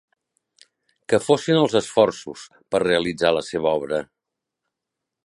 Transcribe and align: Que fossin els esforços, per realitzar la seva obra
Que 1.11 1.19
fossin 1.25 1.59
els 1.65 1.75
esforços, 1.81 2.45
per 2.75 2.83
realitzar 2.87 3.33
la 3.39 3.45
seva 3.51 3.75
obra 3.83 4.01